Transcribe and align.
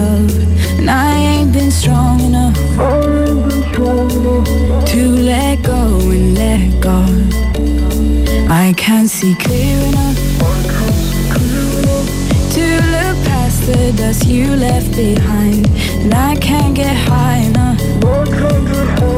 love, 0.00 0.78
and 0.78 0.88
I 0.90 1.14
ain't 1.32 1.52
been 1.52 1.70
strong 1.70 2.20
enough 2.20 2.56
to 4.92 5.00
let 5.30 5.62
go 5.62 5.82
and 6.14 6.34
let 6.42 6.80
God. 6.80 7.34
I 8.50 8.74
can't 8.76 9.08
see 9.08 9.34
clear 9.44 9.78
enough 9.90 10.18
to 12.54 12.64
look 12.94 13.16
past 13.28 13.58
the 13.66 13.92
dust 13.96 14.26
you 14.26 14.46
left 14.56 14.90
behind, 14.96 15.66
and 16.02 16.12
I 16.14 16.36
can't 16.36 16.74
get 16.74 16.96
high 17.08 17.40
enough. 17.50 19.09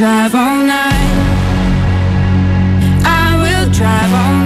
drive 0.00 0.34
all 0.34 0.64
night. 0.64 0.94
I 3.04 3.36
will 3.42 3.70
drive 3.70 4.12
all 4.14 4.32
night. 4.32 4.39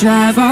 drive 0.00 0.38
on. 0.38 0.49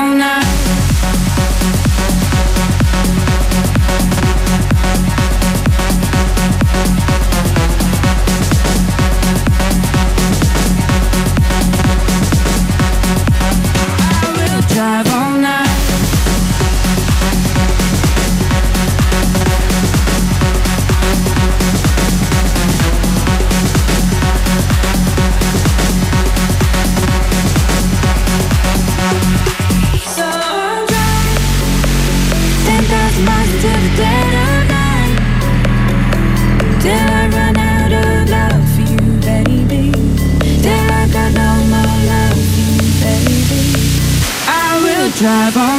drive 45.19 45.57
on 45.57 45.78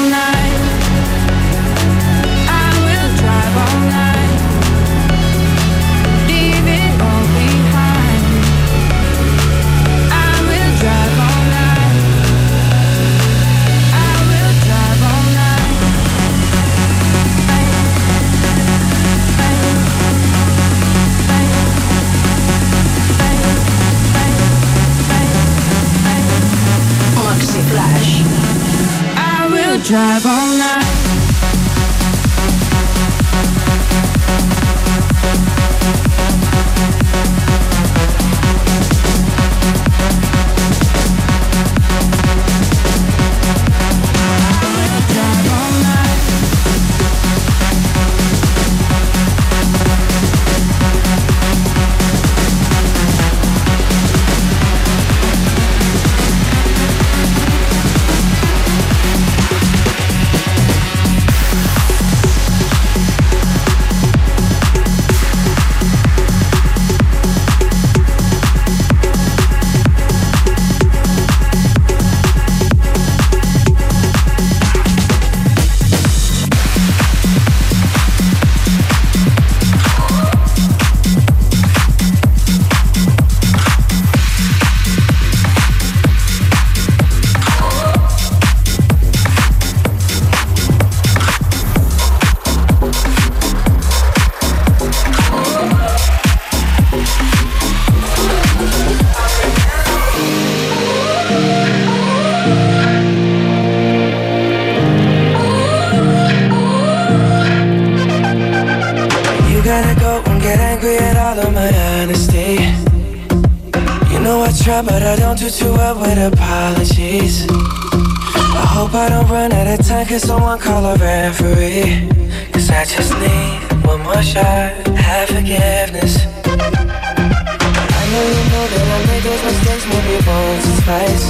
Do 115.50 115.56
too 115.66 115.74
well 115.74 116.00
with 116.00 116.34
apologies. 116.34 117.48
I 117.50 118.66
hope 118.70 118.94
I 118.94 119.10
don't 119.10 119.28
run 119.30 119.52
out 119.52 119.66
of 119.66 119.84
time, 119.84 120.06
cause 120.06 120.22
someone 120.22 120.60
call 120.60 120.86
a 120.86 120.96
referee. 120.96 122.08
Cause 122.54 122.70
I 122.70 122.86
just 122.86 123.18
need 123.18 123.58
one 123.84 124.04
more 124.04 124.22
shot, 124.22 124.78
have 124.94 125.30
forgiveness. 125.30 126.28
I 126.46 128.04
know 128.12 128.24
you 128.30 128.44
know 128.54 128.66
that 128.70 128.86
I 128.94 129.00
made 129.10 129.24
those 129.26 129.44
mistakes 129.50 129.86
maybe 129.90 130.22
once 130.30 130.70
or 130.70 130.78
twice. 130.86 131.26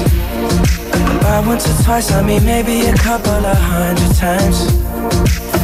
By 1.23 1.39
once 1.47 1.63
or 1.69 1.83
twice, 1.85 2.11
I 2.11 2.21
mean 2.21 2.43
maybe 2.43 2.87
a 2.87 2.95
couple 2.97 3.31
of 3.31 3.57
hundred 3.57 4.13
times. 4.17 4.67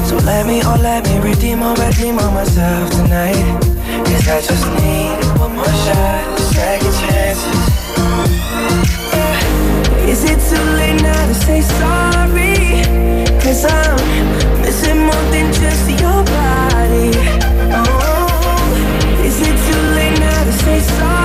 So 0.08 0.16
let 0.24 0.48
me, 0.48 0.62
oh 0.64 0.80
let 0.82 1.04
me 1.04 1.20
redeem 1.20 1.62
or 1.62 1.74
redeem 1.76 2.20
on 2.20 2.34
myself 2.34 2.90
tonight. 2.92 3.36
Cause 4.08 4.28
I 4.30 4.40
just 4.40 4.66
need 4.80 5.40
one 5.42 5.56
more 5.56 5.66
shot, 5.66 6.40
second 6.40 6.94
chances. 7.04 7.65
Is 10.12 10.24
it 10.24 10.40
too 10.50 10.66
late 10.80 11.02
now 11.02 11.28
to 11.28 11.34
say 11.34 11.62
sorry? 11.62 12.56
Cause 13.42 13.66
I'm 13.66 14.62
missing 14.62 15.00
more 15.00 15.26
than 15.34 15.54
just 15.54 15.90
your 15.90 16.24
body. 16.38 17.12
Oh, 17.74 19.24
is 19.24 19.40
it 19.42 19.56
too 19.68 19.82
late 19.98 20.20
now 20.20 20.44
to 20.44 20.54
say 20.64 20.80
sorry? 20.80 21.25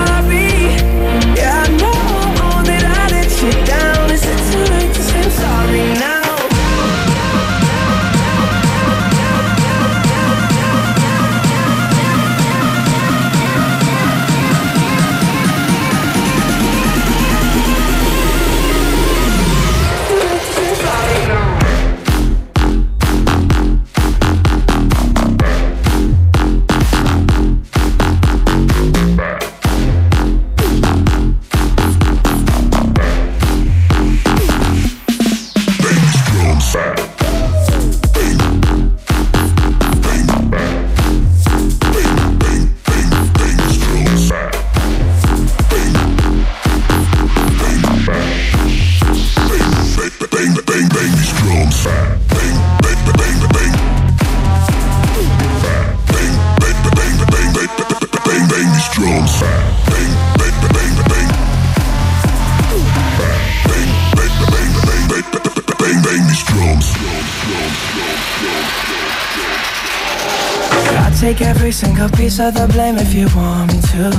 Take 71.20 71.42
every 71.42 71.70
single 71.70 72.08
piece 72.08 72.40
of 72.40 72.54
the 72.54 72.66
blame 72.72 72.96
if 72.96 73.12
you 73.12 73.28
want 73.36 73.70
me 73.72 73.80
to. 73.92 74.10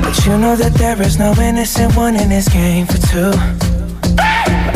But 0.00 0.26
you 0.26 0.38
know 0.38 0.56
that 0.56 0.72
there 0.78 1.00
is 1.02 1.18
no 1.18 1.34
innocent 1.34 1.94
one 1.94 2.16
in 2.16 2.30
this 2.30 2.48
game 2.48 2.86
for 2.86 2.98
two. 2.98 3.73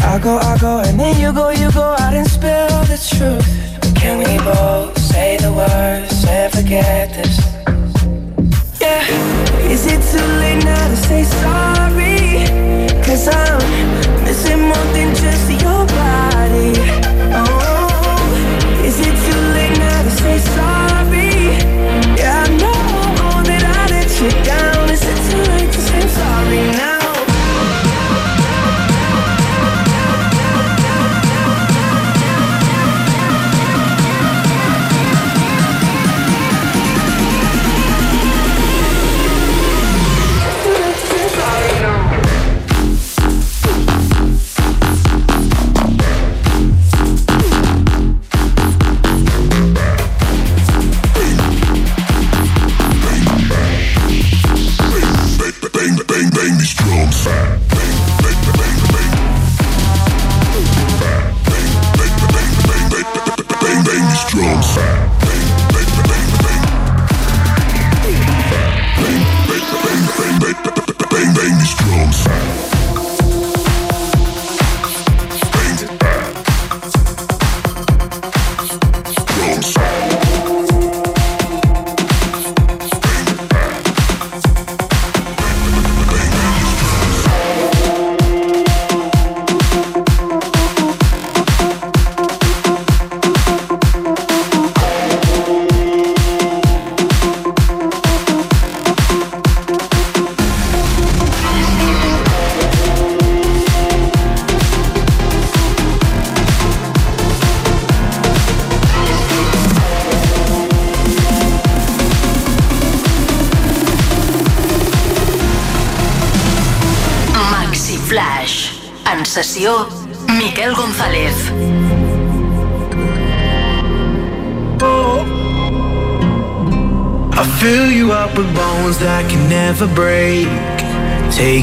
I 0.08 0.18
go, 0.18 0.38
I 0.38 0.56
go, 0.58 0.80
and 0.80 0.98
then 0.98 1.20
you 1.20 1.34
go, 1.34 1.50
you 1.50 1.70
go 1.72 1.94
out 2.00 2.14
and 2.14 2.26
spill 2.26 2.68
the 2.88 2.96
truth. 2.96 3.44
But 3.78 3.94
Can 3.94 4.16
we 4.18 4.38
both 4.38 4.98
say 4.98 5.36
the 5.36 5.52
words 5.52 6.24
and 6.26 6.50
forget 6.50 7.10
this? 7.12 7.36
Yeah. 8.80 9.04
Is 9.68 9.84
it 9.84 10.00
too 10.10 10.26
late 10.40 10.64
now 10.64 10.88
to 10.88 10.96
say 10.96 11.24
sorry? 11.24 12.46
Cause 13.04 13.28
I'm 13.28 14.24
missing 14.24 14.62
more 14.62 14.88
than 14.96 15.14
just 15.14 15.50
your 15.62 15.84
body. 16.00 16.72
Oh, 17.36 18.82
is 18.88 18.98
it 19.00 19.14
too 19.26 19.40
late 19.56 19.78
now 19.78 20.02
to 20.04 20.10
say 20.10 20.38
sorry? 20.56 21.32
Yeah, 22.18 22.44
I 22.44 22.56
know 22.56 23.42
that 23.44 23.62
I 23.62 23.92
let 23.92 24.10
you 24.22 24.44
down. 24.44 24.67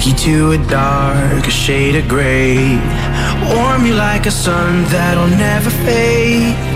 Take 0.06 0.28
you 0.28 0.54
to 0.54 0.62
a 0.62 0.70
darker 0.70 1.50
shade 1.50 1.96
of 1.96 2.08
gray. 2.08 2.78
Warm 3.56 3.88
you 3.88 3.96
like 3.96 4.28
a 4.28 4.32
sun 4.32 4.84
that'll 4.84 5.36
never 5.36 5.72
fade. 5.72 6.75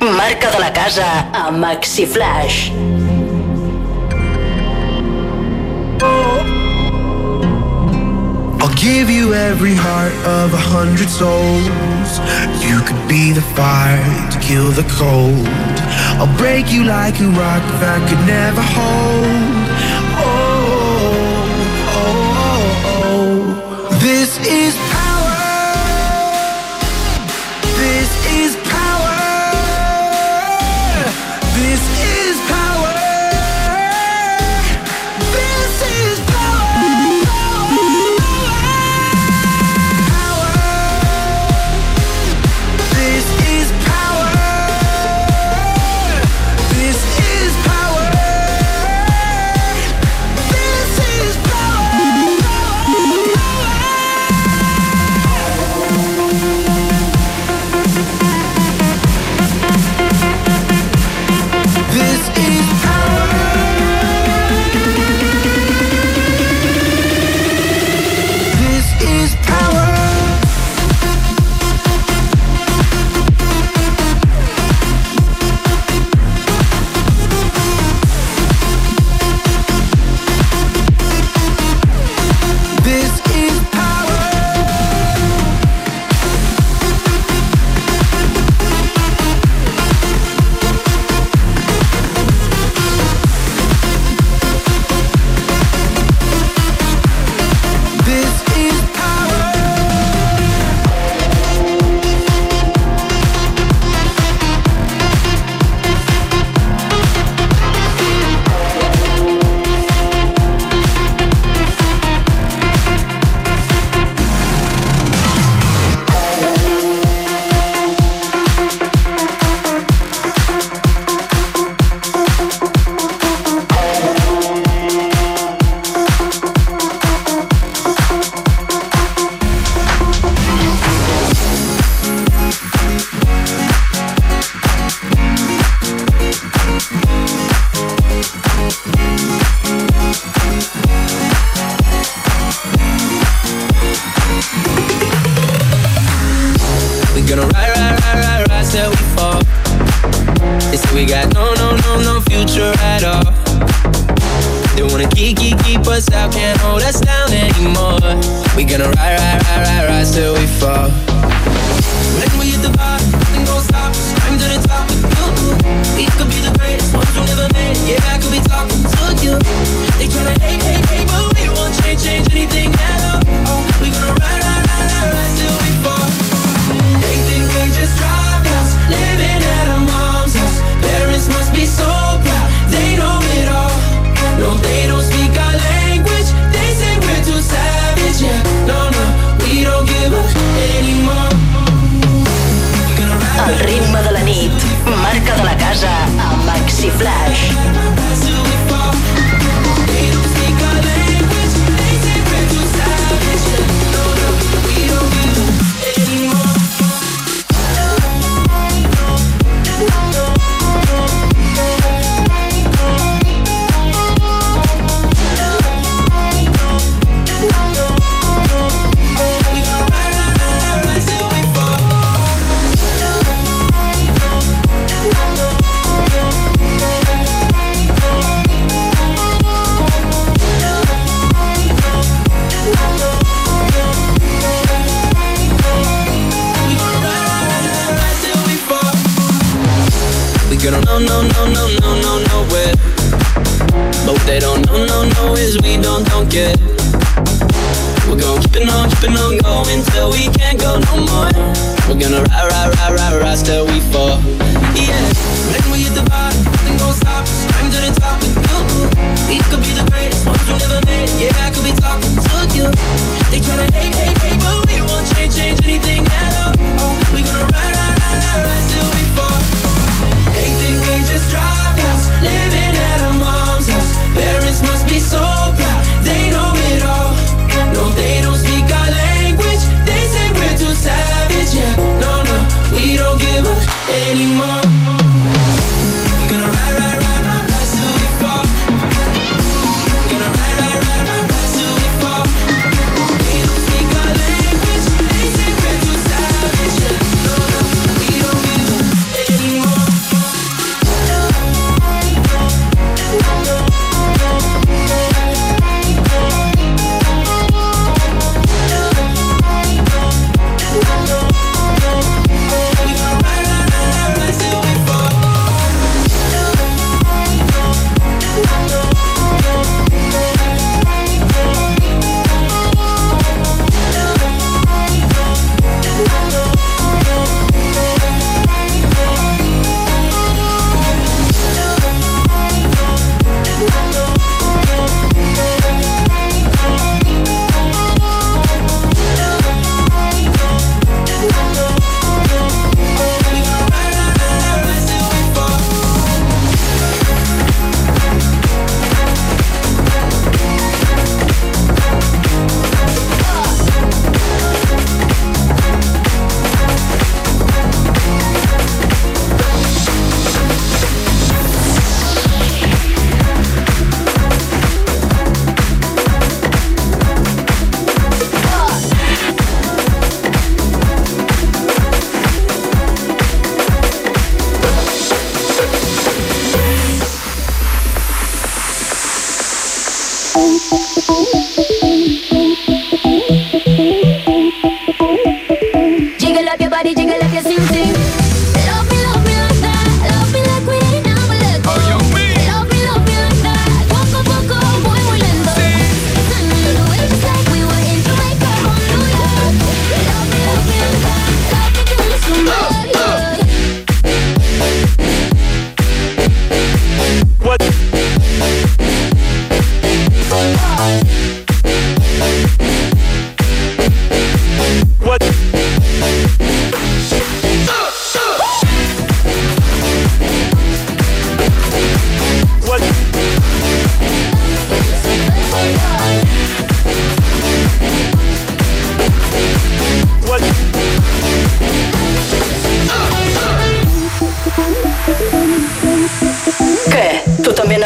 Marca 0.00 0.50
de 0.50 0.58
la 0.58 0.72
casa 0.72 1.30
a 1.32 1.50
MaxiFlash. 1.50 2.70
I'll 8.60 8.74
give 8.74 9.08
you 9.08 9.32
every 9.32 9.74
heart 9.74 10.12
of 10.26 10.52
a 10.52 10.62
hundred 10.74 11.08
souls. 11.08 12.20
You 12.62 12.80
could 12.82 13.08
be 13.08 13.32
the 13.32 13.42
fire 13.56 14.30
to 14.30 14.38
kill 14.40 14.70
the 14.70 14.86
cold. 14.98 15.48
I'll 16.20 16.36
break 16.36 16.70
you 16.70 16.84
like 16.84 17.18
a 17.20 17.28
rock 17.28 17.62
that 17.80 18.06
could 18.08 18.26
never 18.26 18.62
hold. 18.62 19.65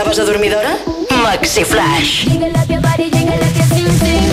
anaves 0.00 0.18
a 0.18 0.24
dormir 0.24 0.50
d'hora? 0.50 0.72
Maxi 1.22 1.64
Flash. 1.64 2.24
Jingle 2.24 2.56
up 2.56 2.70
your 2.70 2.80
body, 2.80 3.10
jingle 3.10 3.34
up 3.34 3.54
your 3.54 3.66
sing, 3.66 3.90
sing. 3.98 4.29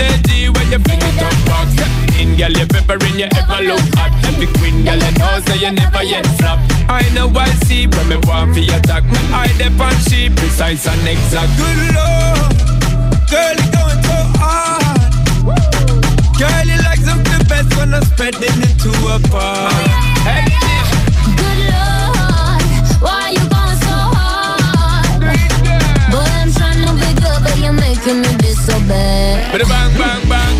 Energy 0.00 0.48
when 0.48 0.66
you 0.70 0.78
fling 0.80 1.00
it 1.00 1.22
up 1.22 1.36
back. 1.48 1.68
In 2.20 2.36
girl, 2.36 2.52
you 2.52 2.66
peppering, 2.66 3.18
you 3.18 3.28
ever 3.32 3.60
look 3.64 3.80
hot. 3.96 4.12
Every 4.28 4.46
queen, 4.58 4.84
girl, 4.84 4.96
you 4.96 5.12
know, 5.18 5.40
say 5.46 5.58
you 5.58 5.72
never 5.72 6.02
yet 6.02 6.26
flop. 6.38 6.58
I 6.88 7.02
know 7.14 7.28
I 7.34 7.48
see 7.64 7.86
when 7.86 8.08
me 8.08 8.16
want 8.28 8.54
for 8.54 8.60
your 8.60 8.76
attack. 8.76 9.04
Me 9.04 9.18
eye 9.32 9.52
dep 9.58 9.80
on 9.80 9.94
she 10.08 10.28
precise 10.30 10.86
and 10.86 11.08
exact. 11.08 11.50
Good 11.56 11.80
lord, 11.96 12.52
girl, 13.32 13.56
you 13.56 13.68
going 13.72 14.00
so 14.04 14.18
hard. 14.40 15.12
Girl, 16.36 16.66
you 16.68 16.78
like 16.84 17.00
something 17.00 17.44
best 17.48 17.76
when 17.76 17.94
I'm 17.94 18.04
spreading 18.04 18.60
it 18.68 18.76
to 18.84 18.92
a 19.14 19.18
bar. 19.30 19.70
Hey, 20.24 20.44
making 27.72 28.22
me 28.22 28.36
be 28.38 28.52
so 28.52 28.78
bad. 28.86 29.58
Bang, 29.68 29.98
bang, 29.98 30.28
bang. 30.28 30.56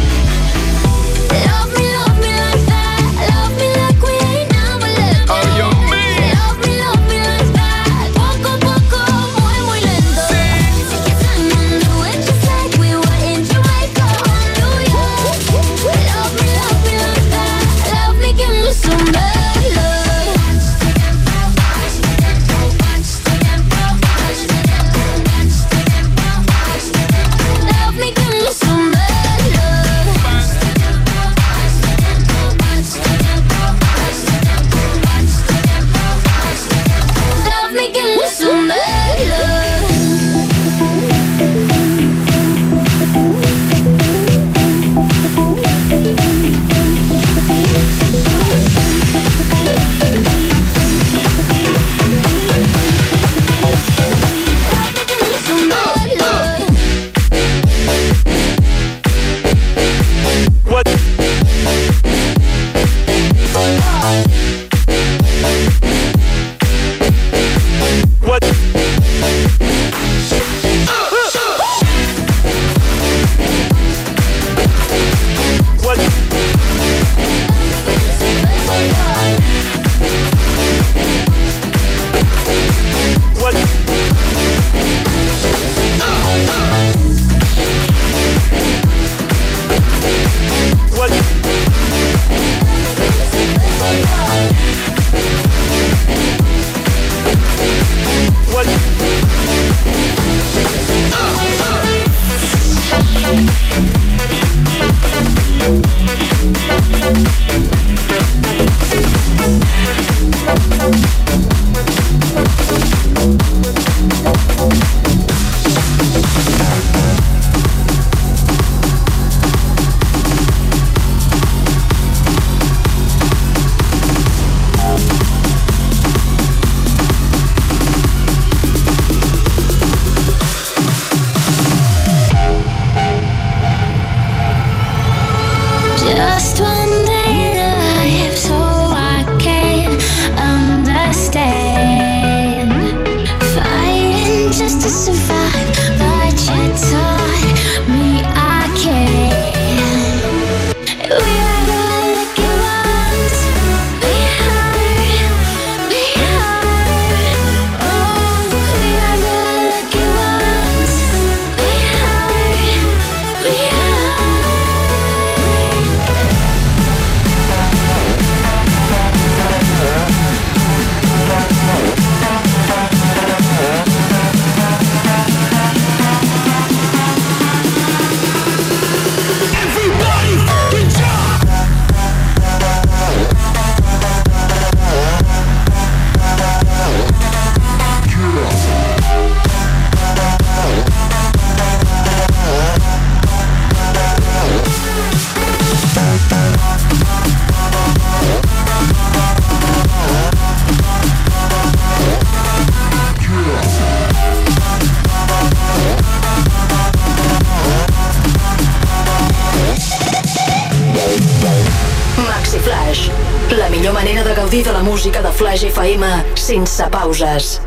Sense 216.47 216.89
pauses. 216.93 217.59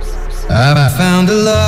Ah, 0.50 0.86
I 0.86 0.98
found 0.98 1.30
a 1.30 1.36
love 1.36 1.59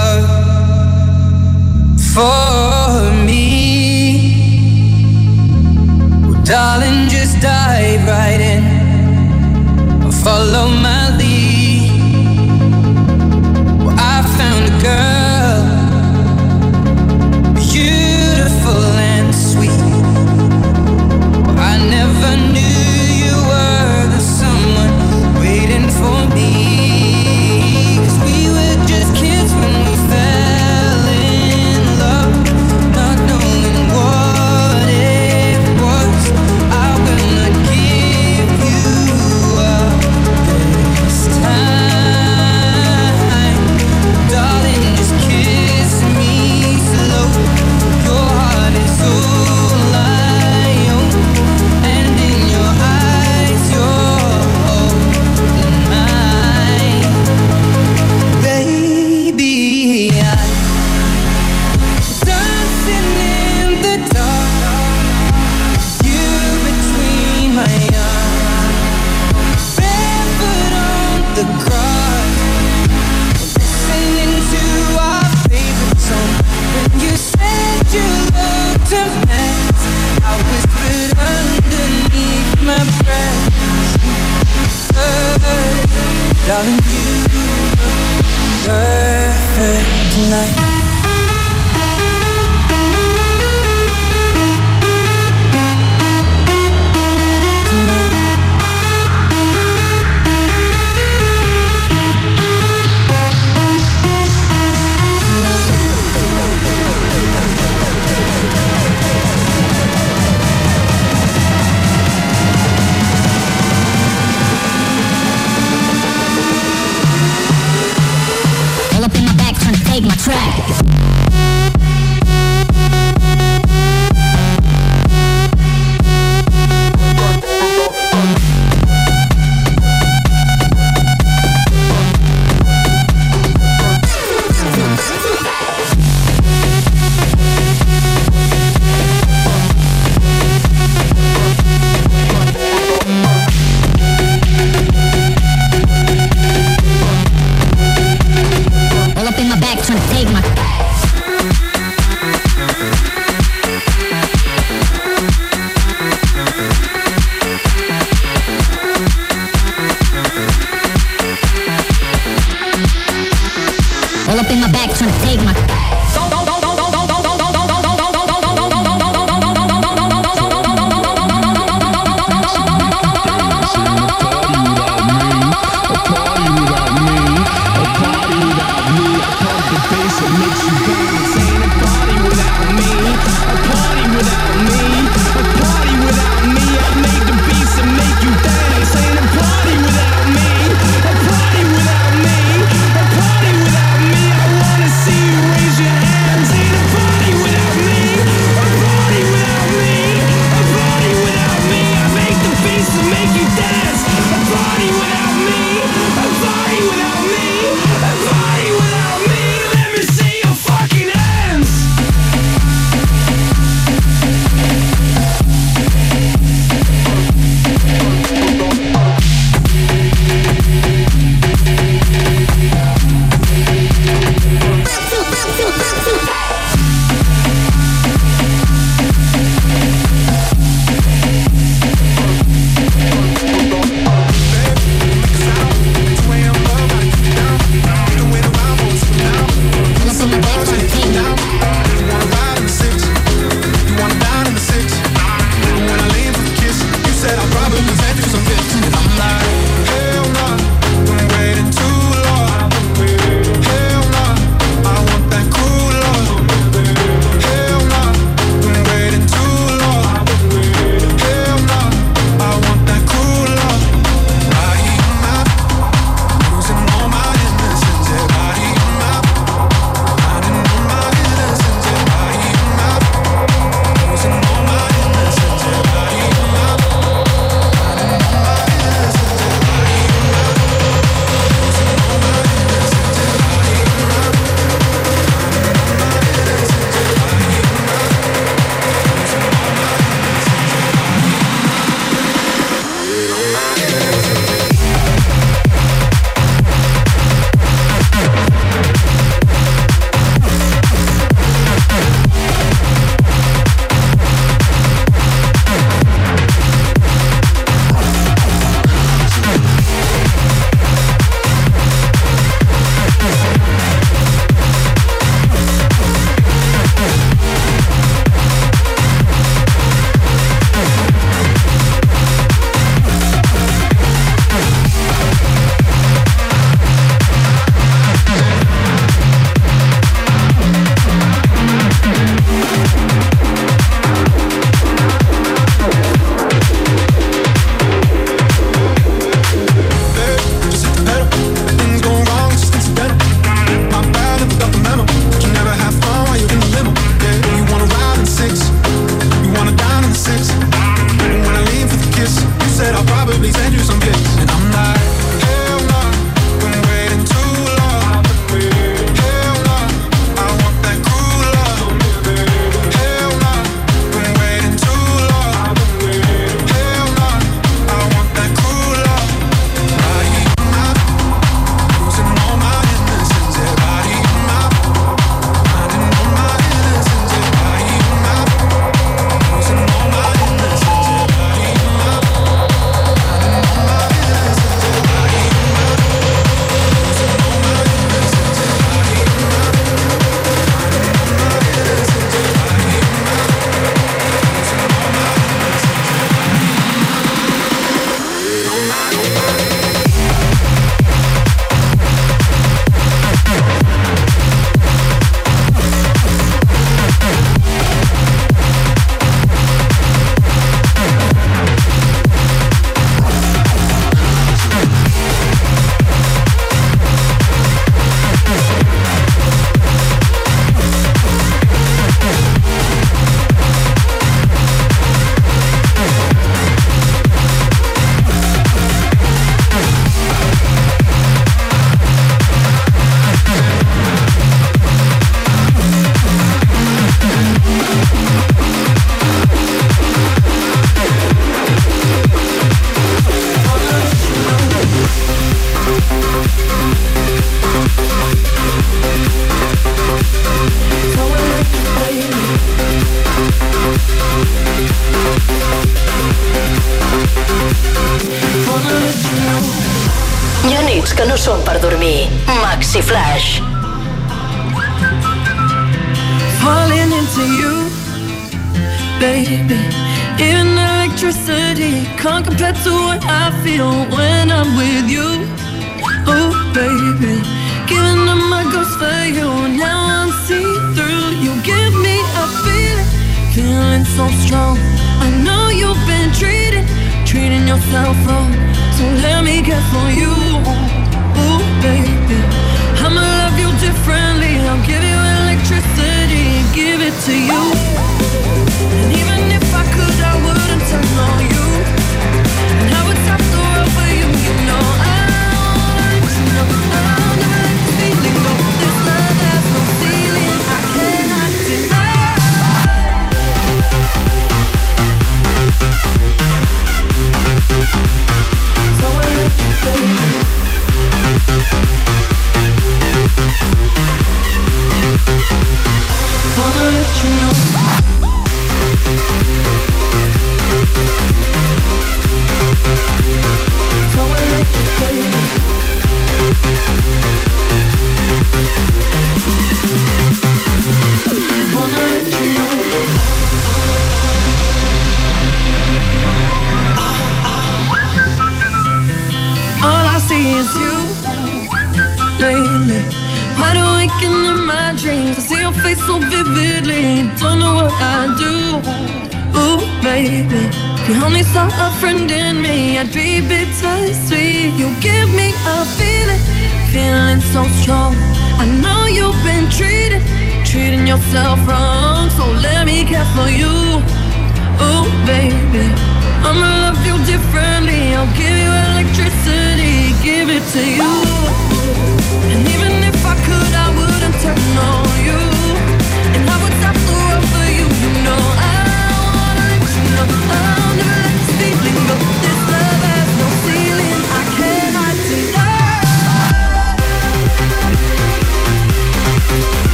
back 165.38 165.71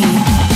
sushi. 0.00 0.49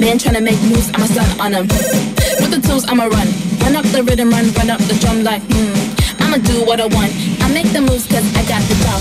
Man 0.00 0.16
trying 0.16 0.36
to 0.36 0.40
make 0.40 0.56
moves, 0.62 0.88
I'ma 0.94 1.04
stun 1.04 1.28
on 1.38 1.52
them. 1.52 1.68
With 2.40 2.50
the 2.50 2.60
tools, 2.64 2.86
I'ma 2.88 3.04
run. 3.04 3.28
Run 3.60 3.76
up 3.76 3.84
the 3.92 4.02
rhythm, 4.02 4.30
run, 4.30 4.48
run 4.56 4.70
up 4.70 4.80
the 4.88 4.96
drum 4.96 5.22
like, 5.22 5.42
hmm. 5.44 5.76
I'ma 6.24 6.38
do 6.40 6.64
what 6.64 6.80
I 6.80 6.86
want. 6.88 7.12
I 7.44 7.52
make 7.52 7.68
the 7.76 7.82
moves 7.82 8.08
cause 8.08 8.24
I 8.32 8.40
got 8.48 8.64
the 8.64 8.80
job. 8.80 9.00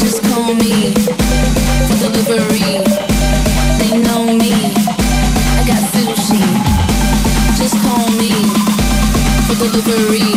Just 0.00 0.24
call 0.24 0.56
me 0.56 0.96
for 1.84 2.00
delivery. 2.00 2.80
They 3.76 4.00
know 4.00 4.24
me. 4.24 4.72
I 4.72 5.68
got 5.68 5.84
sushi. 5.92 6.40
Just 7.60 7.76
call 7.84 8.08
me 8.16 8.32
for 9.52 9.60
delivery. 9.60 10.32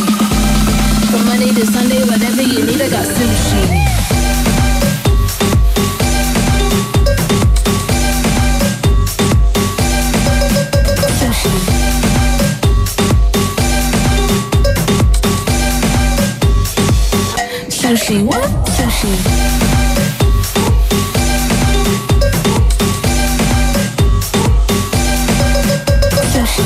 From 1.08 1.24
Monday 1.24 1.56
to 1.56 1.66
Sunday, 1.72 2.04
whatever 2.04 2.42
you 2.42 2.66
need, 2.66 2.82
I 2.82 2.90
got 2.90 3.08
sushi. 3.08 3.93
Sushi, 17.94 18.26
what? 18.26 18.50
Sushi. 18.70 19.14
Sushi. 26.34 26.66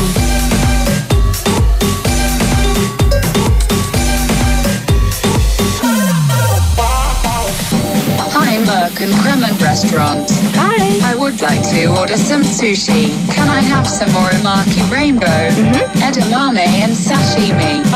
Hi, 8.32 8.58
Merck 8.64 9.02
and 9.02 9.12
Kremen 9.16 9.60
Restaurant. 9.62 10.30
Hi. 10.56 11.12
I 11.12 11.16
would 11.16 11.42
like 11.42 11.62
to 11.72 11.88
order 12.00 12.16
some 12.16 12.44
sushi. 12.44 13.12
Can 13.34 13.50
I 13.50 13.60
have 13.60 13.86
some 13.86 14.08
Uramaki 14.12 14.90
Rainbow, 14.90 15.26
mm-hmm. 15.26 16.00
edamame, 16.00 16.60
and 16.60 16.94
sashimi? 16.94 17.87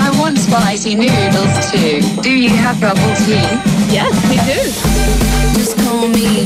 I 0.54 0.76
spicy 0.76 0.96
noodles 0.96 1.72
too. 1.72 2.02
Do 2.22 2.30
you 2.30 2.50
have 2.50 2.82
bubble 2.82 3.16
tea? 3.24 3.40
Yes, 3.88 4.12
we 4.28 4.36
do. 4.44 4.60
Just 5.56 5.78
call 5.80 6.10
me 6.10 6.46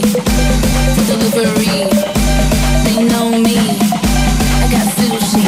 for 0.94 1.04
delivery. 1.10 1.90
They 2.86 3.02
know 3.04 3.32
me. 3.32 3.58
I 4.62 4.68
got 4.70 4.86
sushi. 4.94 5.46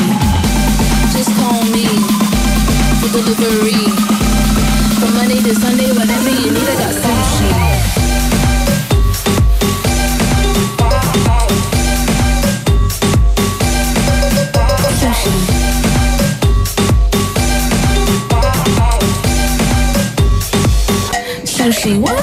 Just 1.13 1.29
call 1.37 1.61
me 1.69 1.85
for 2.97 3.09
delivery. 3.13 3.85
From 4.97 5.13
Monday 5.13 5.39
to 5.43 5.53
Sunday, 5.53 5.91
whatever 5.91 6.29
you 6.29 6.51
need, 6.51 6.67
I 6.67 6.75
got 6.79 6.95
sushi. 6.95 7.07
Sushi. 7.07 7.36
Sushi, 21.67 21.99
what? 21.99 22.16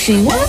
Sushi, 0.00 0.39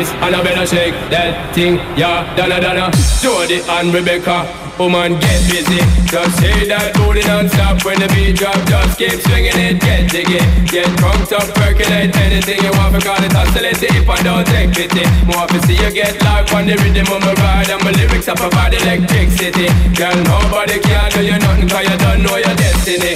this 0.00 0.12
and 0.24 0.34
I 0.34 0.40
better 0.42 0.64
shake 0.64 0.96
that 1.12 1.52
thing, 1.52 1.76
yeah, 1.92 2.24
Donna 2.36 2.56
Donna. 2.60 2.88
Jody 3.20 3.60
and 3.60 3.92
Rebecca, 3.92 4.48
woman 4.80 5.20
get 5.20 5.40
busy. 5.44 5.80
Just 6.08 6.40
say 6.40 6.64
that 6.72 6.96
booty 6.96 7.20
non-stop 7.28 7.84
when 7.84 8.00
the 8.00 8.08
beat 8.16 8.40
drop. 8.40 8.56
Just 8.64 8.96
keep 8.96 9.20
swinging 9.20 9.56
it, 9.60 9.76
get 9.80 10.08
jiggy. 10.08 10.40
Get 10.72 10.88
drunk, 10.96 11.28
up, 11.36 11.44
percolate 11.52 12.16
anything 12.16 12.64
you 12.64 12.72
want. 12.80 12.96
Because 12.96 13.20
it's 13.28 13.36
hostility 13.36 13.88
if 13.92 14.08
I 14.08 14.18
don't 14.24 14.46
take 14.48 14.72
pity. 14.72 15.04
More 15.28 15.44
to 15.52 15.58
see 15.68 15.76
you 15.76 15.92
get 15.92 16.16
life 16.24 16.48
on 16.56 16.64
the 16.64 16.80
rhythm 16.80 17.08
of 17.12 17.20
my 17.20 17.36
ride. 17.44 17.68
And 17.68 17.80
my 17.84 17.92
lyrics 17.92 18.28
up 18.28 18.40
about 18.40 18.72
electricity. 18.72 19.68
Girl, 20.00 20.16
nobody 20.24 20.80
can 20.80 21.08
do 21.12 21.20
you 21.28 21.36
nothing 21.36 21.68
cause 21.68 21.84
you 21.84 21.96
don't 22.00 22.24
know 22.24 22.36
your. 22.40 22.56
Destiny, 22.56 23.14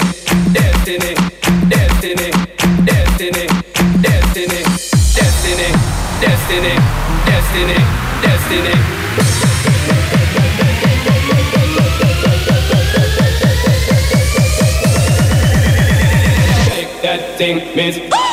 destiny, 0.52 1.12
destiny. 1.72 2.30
destiny 2.84 3.53
destiny, 6.46 6.76
destiny, 7.24 7.74
destiny. 8.20 8.74
that 17.02 17.38
thing 17.38 17.76
means 17.76 18.23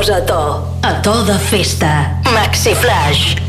posa 0.00 0.16
a 0.16 0.20
to. 0.22 0.42
A 0.82 1.00
to 1.02 1.24
de 1.24 1.38
festa. 1.38 2.20
Maxi 2.32 2.74
Flash. 2.74 3.39